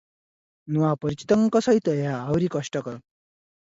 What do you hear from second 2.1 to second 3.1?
ଆହୁରି କଷ୍ଟକର।